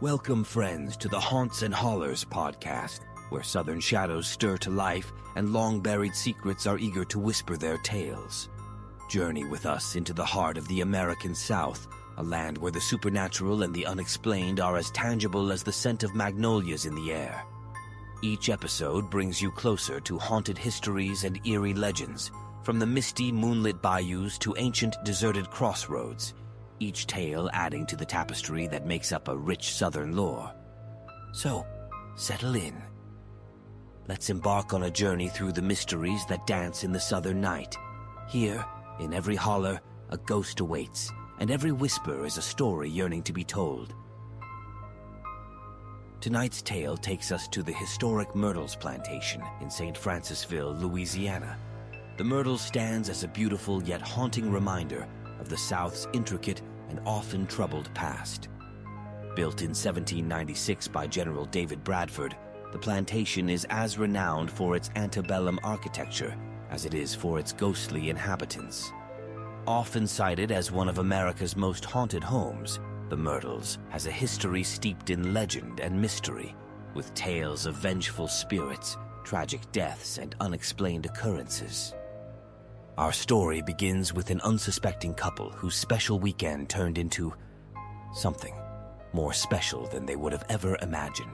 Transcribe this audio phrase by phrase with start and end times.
[0.00, 5.52] Welcome, friends, to the Haunts and Hollers podcast, where southern shadows stir to life and
[5.52, 8.48] long buried secrets are eager to whisper their tales.
[9.10, 11.86] Journey with us into the heart of the American South,
[12.16, 16.14] a land where the supernatural and the unexplained are as tangible as the scent of
[16.14, 17.44] magnolias in the air.
[18.22, 22.30] Each episode brings you closer to haunted histories and eerie legends,
[22.62, 26.32] from the misty moonlit bayous to ancient deserted crossroads
[26.80, 30.52] each tale adding to the tapestry that makes up a rich southern lore.
[31.32, 31.64] So,
[32.16, 32.82] settle in.
[34.08, 37.76] Let's embark on a journey through the mysteries that dance in the southern night.
[38.28, 38.64] Here,
[38.98, 43.44] in every holler, a ghost awaits, and every whisper is a story yearning to be
[43.44, 43.94] told.
[46.20, 49.96] Tonight's tale takes us to the historic Myrtles Plantation in St.
[49.96, 51.56] Francisville, Louisiana.
[52.18, 57.46] The Myrtle stands as a beautiful yet haunting reminder of the South's intricate and often
[57.46, 58.48] troubled past.
[59.34, 62.36] Built in 1796 by General David Bradford,
[62.72, 66.36] the plantation is as renowned for its antebellum architecture
[66.70, 68.92] as it is for its ghostly inhabitants.
[69.66, 75.10] Often cited as one of America's most haunted homes, the Myrtles has a history steeped
[75.10, 76.54] in legend and mystery,
[76.94, 81.94] with tales of vengeful spirits, tragic deaths, and unexplained occurrences.
[82.98, 87.32] Our story begins with an unsuspecting couple whose special weekend turned into
[88.12, 88.54] something
[89.12, 91.30] more special than they would have ever imagined.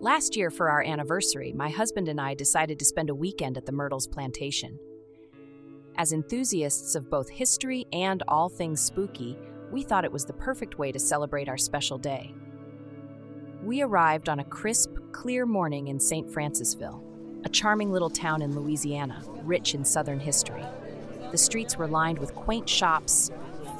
[0.00, 3.66] Last year, for our anniversary, my husband and I decided to spend a weekend at
[3.66, 4.78] the Myrtles Plantation.
[5.96, 9.36] As enthusiasts of both history and all things spooky,
[9.70, 12.34] we thought it was the perfect way to celebrate our special day.
[13.62, 16.28] We arrived on a crisp, clear morning in St.
[16.28, 17.02] Francisville,
[17.44, 20.64] a charming little town in Louisiana, rich in Southern history.
[21.30, 23.30] The streets were lined with quaint shops,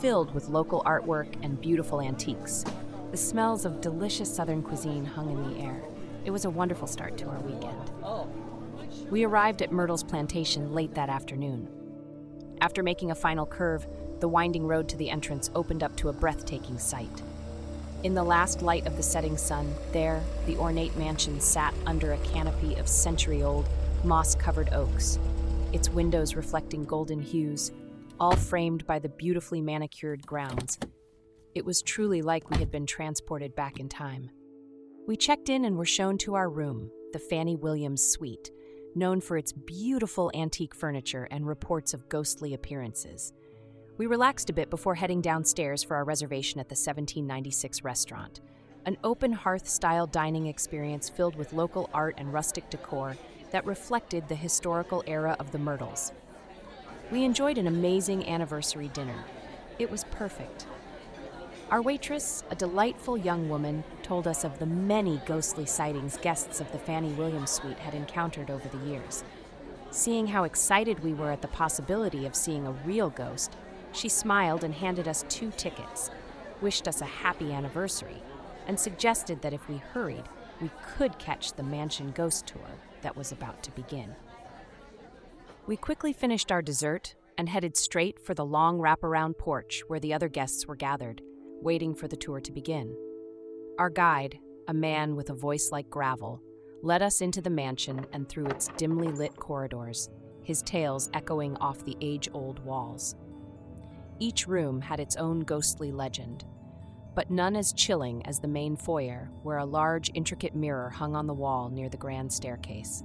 [0.00, 2.64] filled with local artwork and beautiful antiques.
[3.10, 5.82] The smells of delicious Southern cuisine hung in the air.
[6.24, 7.90] It was a wonderful start to our weekend.
[9.10, 11.68] We arrived at Myrtle's plantation late that afternoon.
[12.60, 13.86] After making a final curve,
[14.20, 17.22] the winding road to the entrance opened up to a breathtaking sight.
[18.02, 22.18] In the last light of the setting sun, there, the ornate mansion sat under a
[22.18, 23.68] canopy of century old,
[24.04, 25.18] moss covered oaks,
[25.72, 27.72] its windows reflecting golden hues,
[28.18, 30.78] all framed by the beautifully manicured grounds.
[31.54, 34.30] It was truly like we had been transported back in time.
[35.06, 38.50] We checked in and were shown to our room, the Fanny Williams Suite,
[38.94, 43.32] known for its beautiful antique furniture and reports of ghostly appearances.
[43.98, 48.40] We relaxed a bit before heading downstairs for our reservation at the 1796 restaurant,
[48.86, 53.16] an open hearth style dining experience filled with local art and rustic decor
[53.50, 56.12] that reflected the historical era of the Myrtles.
[57.10, 59.24] We enjoyed an amazing anniversary dinner.
[59.78, 60.66] It was perfect.
[61.70, 66.72] Our waitress, a delightful young woman, told us of the many ghostly sightings guests of
[66.72, 69.24] the Fanny Williams suite had encountered over the years.
[69.90, 73.56] Seeing how excited we were at the possibility of seeing a real ghost,
[73.92, 76.10] she smiled and handed us two tickets,
[76.60, 78.22] wished us a happy anniversary,
[78.66, 80.24] and suggested that if we hurried,
[80.60, 84.14] we could catch the mansion ghost tour that was about to begin.
[85.66, 90.12] We quickly finished our dessert and headed straight for the long wraparound porch where the
[90.12, 91.22] other guests were gathered,
[91.62, 92.94] waiting for the tour to begin.
[93.78, 96.42] Our guide, a man with a voice like gravel,
[96.82, 100.10] led us into the mansion and through its dimly lit corridors,
[100.42, 103.14] his tales echoing off the age old walls.
[104.20, 106.44] Each room had its own ghostly legend,
[107.14, 111.26] but none as chilling as the main foyer, where a large, intricate mirror hung on
[111.26, 113.02] the wall near the grand staircase.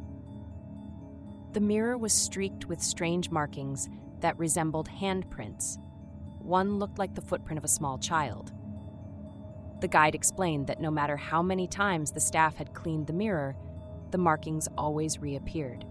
[1.54, 3.88] The mirror was streaked with strange markings
[4.20, 5.78] that resembled handprints.
[6.40, 8.52] One looked like the footprint of a small child.
[9.80, 13.56] The guide explained that no matter how many times the staff had cleaned the mirror,
[14.12, 15.86] the markings always reappeared.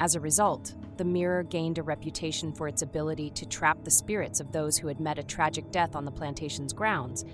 [0.00, 4.40] As a result, the mirror gained a reputation for its ability to trap the spirits
[4.40, 7.24] of those who had met a tragic death on the plantation's grounds,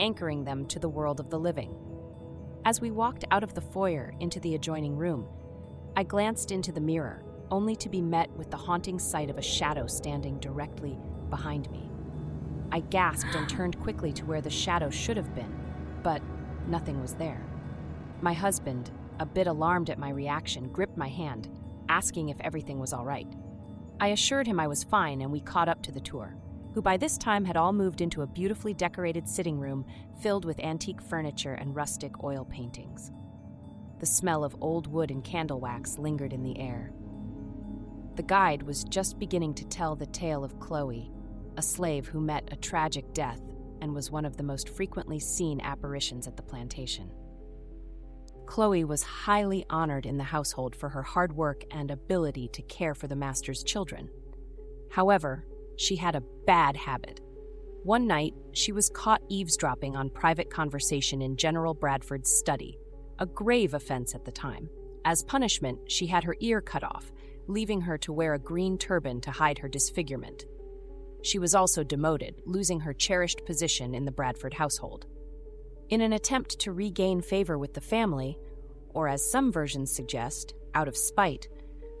[0.00, 1.74] anchoring them to the world of the living.
[2.64, 5.26] As we walked out of the foyer into the adjoining room,
[5.96, 9.42] I glanced into the mirror, only to be met with the haunting sight of a
[9.42, 10.98] shadow standing directly
[11.28, 11.90] behind me.
[12.70, 15.54] I gasped and turned quickly to where the shadow should have been,
[16.02, 16.22] but
[16.66, 17.44] nothing was there.
[18.20, 21.50] My husband, a bit alarmed at my reaction, gripped my hand
[21.92, 23.30] asking if everything was all right.
[24.00, 26.34] I assured him I was fine and we caught up to the tour,
[26.72, 29.84] who by this time had all moved into a beautifully decorated sitting room
[30.22, 33.12] filled with antique furniture and rustic oil paintings.
[34.02, 36.92] the smell of old wood and candle wax lingered in the air.
[38.16, 41.12] The guide was just beginning to tell the tale of Chloe,
[41.56, 43.40] a slave who met a tragic death
[43.80, 47.12] and was one of the most frequently seen apparitions at the plantation.
[48.52, 52.94] Chloe was highly honored in the household for her hard work and ability to care
[52.94, 54.10] for the master's children.
[54.90, 55.46] However,
[55.78, 57.22] she had a bad habit.
[57.82, 62.78] One night, she was caught eavesdropping on private conversation in General Bradford's study,
[63.18, 64.68] a grave offense at the time.
[65.06, 67.10] As punishment, she had her ear cut off,
[67.46, 70.44] leaving her to wear a green turban to hide her disfigurement.
[71.22, 75.06] She was also demoted, losing her cherished position in the Bradford household.
[75.92, 78.38] In an attempt to regain favor with the family,
[78.94, 81.48] or as some versions suggest, out of spite,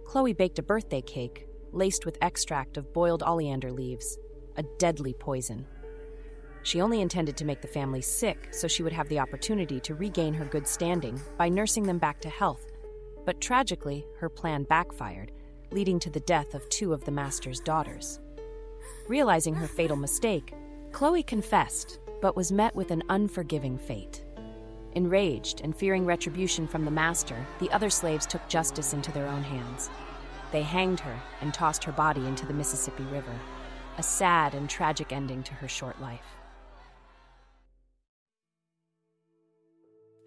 [0.06, 4.16] Chloe baked a birthday cake laced with extract of boiled oleander leaves,
[4.56, 5.66] a deadly poison.
[6.62, 9.94] She only intended to make the family sick so she would have the opportunity to
[9.94, 12.64] regain her good standing by nursing them back to health.
[13.26, 15.32] But tragically, her plan backfired,
[15.70, 18.20] leading to the death of two of the master's daughters.
[19.06, 20.54] Realizing her fatal mistake,
[20.92, 24.24] Chloe confessed but was met with an unforgiving fate.
[24.94, 29.42] Enraged and fearing retribution from the master, the other slaves took justice into their own
[29.42, 29.90] hands.
[30.52, 33.34] They hanged her and tossed her body into the Mississippi River,
[33.98, 36.36] a sad and tragic ending to her short life.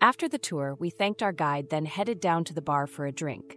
[0.01, 3.11] After the tour, we thanked our guide, then headed down to the bar for a
[3.11, 3.55] drink.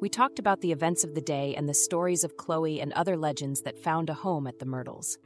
[0.00, 3.16] We talked about the events of the day and the stories of Chloe and other
[3.16, 5.18] legends that found a home at the Myrtles.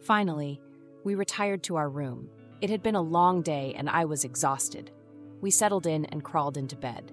[0.00, 0.60] Finally,
[1.04, 2.28] we retired to our room.
[2.60, 4.90] It had been a long day and I was exhausted.
[5.40, 7.12] We settled in and crawled into bed.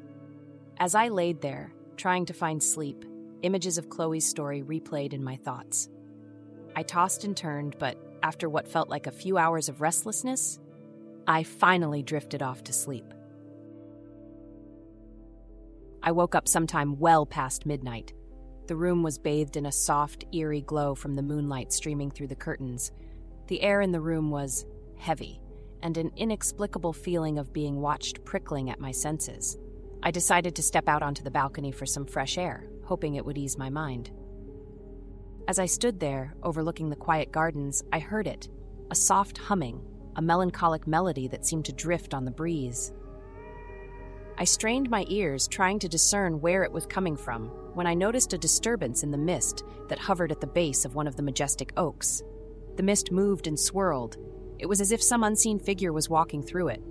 [0.80, 3.06] As I laid there, trying to find sleep,
[3.44, 5.90] images of Chloe's story replayed in my thoughts.
[6.76, 10.60] I tossed and turned, but after what felt like a few hours of restlessness,
[11.28, 13.14] I finally drifted off to sleep.
[16.04, 18.14] I woke up sometime well past midnight.
[18.68, 22.36] The room was bathed in a soft, eerie glow from the moonlight streaming through the
[22.36, 22.92] curtains,
[23.48, 24.66] the air in the room was
[24.98, 25.40] heavy,
[25.82, 29.58] and an inexplicable feeling of being watched prickling at my senses.
[30.02, 33.38] I decided to step out onto the balcony for some fresh air, hoping it would
[33.38, 34.12] ease my mind.
[35.48, 38.50] As I stood there, overlooking the quiet gardens, I heard it
[38.92, 39.82] a soft humming,
[40.16, 42.94] a melancholic melody that seemed to drift on the breeze.
[44.38, 48.34] I strained my ears, trying to discern where it was coming from, when I noticed
[48.34, 51.74] a disturbance in the mist that hovered at the base of one of the majestic
[51.78, 52.22] oaks.
[52.76, 54.18] The mist moved and swirled.
[54.60, 56.84] It was as if some unseen figure was walking through it.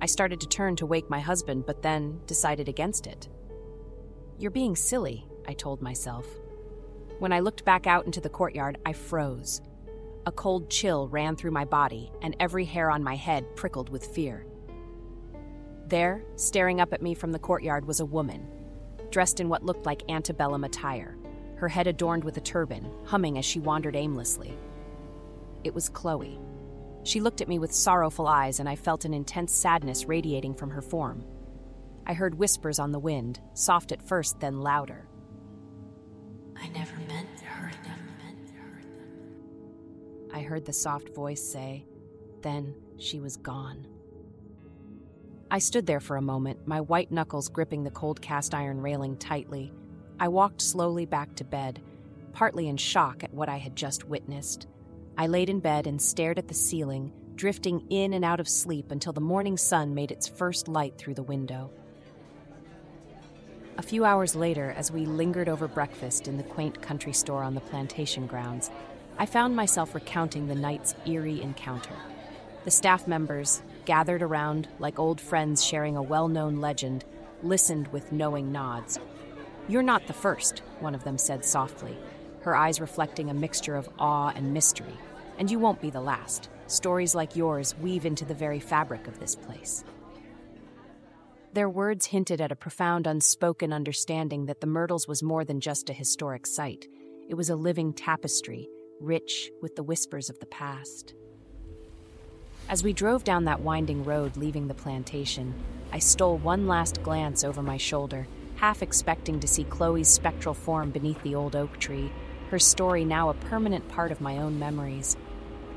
[0.00, 3.28] I started to turn to wake my husband, but then decided against it.
[4.38, 6.26] You're being silly, I told myself.
[7.18, 9.62] When I looked back out into the courtyard, I froze.
[10.26, 14.04] A cold chill ran through my body, and every hair on my head prickled with
[14.04, 14.46] fear.
[15.86, 18.48] There, staring up at me from the courtyard, was a woman,
[19.10, 21.16] dressed in what looked like antebellum attire,
[21.56, 24.56] her head adorned with a turban, humming as she wandered aimlessly.
[25.64, 26.40] It was Chloe.
[27.04, 30.70] She looked at me with sorrowful eyes, and I felt an intense sadness radiating from
[30.70, 31.24] her form.
[32.06, 35.06] I heard whispers on the wind, soft at first, then louder.
[36.56, 37.98] I never meant to hurt them.
[38.24, 40.30] Meant to hurt them.
[40.34, 41.86] I heard the soft voice say.
[42.40, 43.86] Then she was gone.
[45.50, 49.16] I stood there for a moment, my white knuckles gripping the cold cast iron railing
[49.16, 49.72] tightly.
[50.18, 51.82] I walked slowly back to bed,
[52.32, 54.66] partly in shock at what I had just witnessed.
[55.16, 58.90] I laid in bed and stared at the ceiling, drifting in and out of sleep
[58.90, 61.70] until the morning sun made its first light through the window.
[63.78, 67.54] A few hours later, as we lingered over breakfast in the quaint country store on
[67.54, 68.70] the plantation grounds,
[69.18, 71.94] I found myself recounting the night's eerie encounter.
[72.64, 77.04] The staff members, gathered around like old friends sharing a well known legend,
[77.42, 78.98] listened with knowing nods.
[79.68, 81.96] You're not the first, one of them said softly
[82.42, 84.96] her eyes reflecting a mixture of awe and mystery.
[85.38, 86.48] And you won't be the last.
[86.66, 89.84] Stories like yours weave into the very fabric of this place.
[91.54, 95.90] Their words hinted at a profound unspoken understanding that the Myrtles was more than just
[95.90, 96.86] a historic site.
[97.28, 98.68] It was a living tapestry,
[99.00, 101.14] rich with the whispers of the past.
[102.68, 105.54] As we drove down that winding road leaving the plantation,
[105.92, 110.90] I stole one last glance over my shoulder, half expecting to see Chloe's spectral form
[110.90, 112.10] beneath the old oak tree,
[112.52, 115.16] her story now a permanent part of my own memories.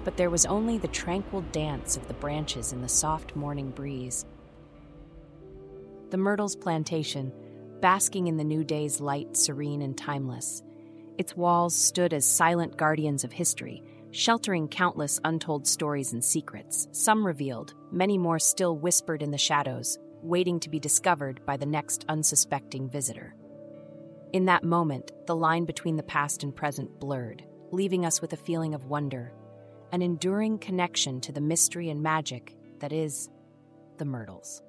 [0.04, 4.26] But there was only the tranquil dance of the branches in the soft morning breeze.
[6.10, 7.32] The Myrtles plantation,
[7.80, 10.64] basking in the new day's light, serene and timeless.
[11.18, 17.26] Its walls stood as silent guardians of history, sheltering countless untold stories and secrets, some
[17.26, 22.04] revealed, many more still whispered in the shadows, waiting to be discovered by the next
[22.10, 23.34] unsuspecting visitor.
[24.36, 28.36] In that moment, the line between the past and present blurred, leaving us with a
[28.36, 29.32] feeling of wonder,
[29.94, 33.30] an enduring connection to the mystery and magic that is
[33.98, 34.62] the Myrtles.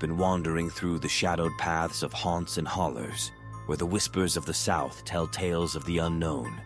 [0.00, 3.30] Been wandering through the shadowed paths of haunts and hollers,
[3.66, 6.60] where the whispers of the South tell tales of the unknown.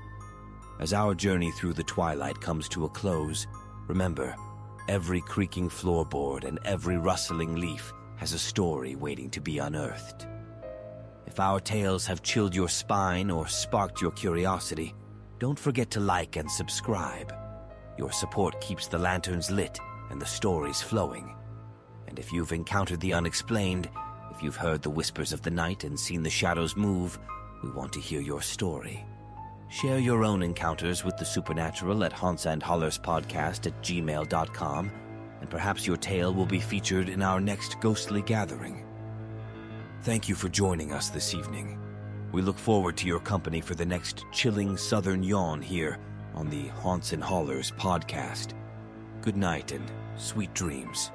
[0.81, 3.47] As our journey through the twilight comes to a close,
[3.87, 4.35] remember,
[4.89, 10.27] every creaking floorboard and every rustling leaf has a story waiting to be unearthed.
[11.27, 14.95] If our tales have chilled your spine or sparked your curiosity,
[15.39, 17.35] don't forget to like and subscribe.
[17.99, 19.79] Your support keeps the lanterns lit
[20.11, 21.35] and the stories flowing.
[22.15, 23.91] And if you've encountered the unexplained,
[24.31, 27.19] if you've heard the whispers of the night and seen the shadows move,
[27.61, 29.05] we want to hear your story.
[29.69, 34.93] Share your own encounters with the supernatural at Haunts and Hollers podcast at gmail.com,
[35.41, 38.87] and perhaps your tale will be featured in our next ghostly gathering.
[40.03, 41.81] Thank you for joining us this evening.
[42.31, 45.99] We look forward to your company for the next chilling southern yawn here
[46.33, 48.53] on the Haunts and Hollers podcast.
[49.21, 51.11] Good night and sweet dreams.